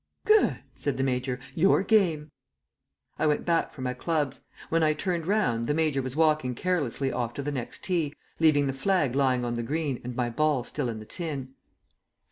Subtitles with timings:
[0.25, 1.39] "Good," said the Major.
[1.53, 2.31] "Your game."
[3.19, 4.41] I went back for my clubs.
[4.69, 8.65] When I turned round the Major was walking carelessly off to the next tee, leaving
[8.65, 11.53] the flag lying on the green and my ball still in the tin.